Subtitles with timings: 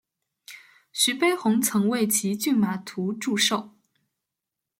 [0.91, 3.75] 徐悲鸿曾为其作骏马图祝寿。